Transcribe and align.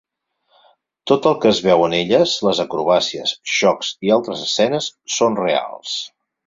Tot 1.11 1.27
el 1.31 1.35
que 1.43 1.49
es 1.55 1.59
veu 1.67 1.83
en 1.89 1.93
elles, 1.99 2.33
les 2.47 2.63
acrobàcies, 2.65 3.37
xocs 3.61 3.95
i 4.09 4.15
altres 4.19 4.45
escenes 4.49 4.93
són 5.21 5.41
reals. 5.47 5.99